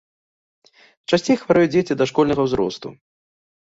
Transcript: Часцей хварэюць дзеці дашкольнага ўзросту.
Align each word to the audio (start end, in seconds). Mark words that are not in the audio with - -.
Часцей 1.11 1.37
хварэюць 1.41 1.71
дзеці 1.75 1.99
дашкольнага 2.03 2.41
ўзросту. 2.49 2.87